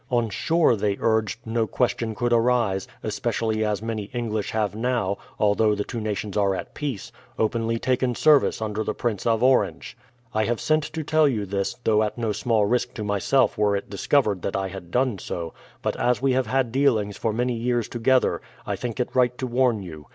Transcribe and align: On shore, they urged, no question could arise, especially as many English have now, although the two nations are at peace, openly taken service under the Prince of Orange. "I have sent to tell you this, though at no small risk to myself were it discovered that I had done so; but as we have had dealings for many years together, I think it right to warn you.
On 0.09 0.31
shore, 0.31 0.75
they 0.75 0.97
urged, 0.99 1.41
no 1.45 1.67
question 1.67 2.15
could 2.15 2.33
arise, 2.33 2.87
especially 3.03 3.63
as 3.63 3.83
many 3.83 4.05
English 4.15 4.49
have 4.49 4.73
now, 4.73 5.19
although 5.37 5.75
the 5.75 5.83
two 5.83 6.01
nations 6.01 6.35
are 6.35 6.55
at 6.55 6.73
peace, 6.73 7.11
openly 7.37 7.77
taken 7.77 8.15
service 8.15 8.63
under 8.63 8.83
the 8.83 8.95
Prince 8.95 9.27
of 9.27 9.43
Orange. 9.43 9.95
"I 10.33 10.45
have 10.45 10.59
sent 10.59 10.81
to 10.85 11.03
tell 11.03 11.27
you 11.27 11.45
this, 11.45 11.75
though 11.83 12.01
at 12.01 12.17
no 12.17 12.31
small 12.31 12.65
risk 12.65 12.95
to 12.95 13.03
myself 13.03 13.59
were 13.59 13.75
it 13.75 13.91
discovered 13.91 14.41
that 14.41 14.55
I 14.55 14.69
had 14.69 14.89
done 14.89 15.19
so; 15.19 15.53
but 15.83 15.95
as 15.97 16.19
we 16.19 16.31
have 16.31 16.47
had 16.47 16.71
dealings 16.71 17.15
for 17.15 17.31
many 17.31 17.53
years 17.53 17.87
together, 17.87 18.41
I 18.65 18.77
think 18.77 18.99
it 18.99 19.13
right 19.13 19.37
to 19.37 19.45
warn 19.45 19.83
you. 19.83 20.07